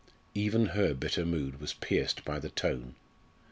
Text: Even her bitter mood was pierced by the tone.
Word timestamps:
Even 0.33 0.65
her 0.69 0.95
bitter 0.95 1.27
mood 1.27 1.61
was 1.61 1.75
pierced 1.75 2.25
by 2.25 2.39
the 2.39 2.49
tone. 2.49 2.95